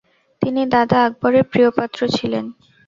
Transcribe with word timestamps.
তিনি 0.41 0.61
দাদা 0.73 0.97
আকবরের 1.07 1.45
প্রিয়পাত্র 1.51 1.99
ছিলেন। 2.15 2.45